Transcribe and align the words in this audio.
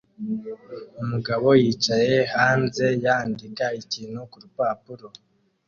Umugabo 1.01 1.47
yicaye 1.63 2.15
hanze 2.35 2.85
yandika 3.03 3.65
ikintu 3.81 4.19
kurupapuro 4.31 5.07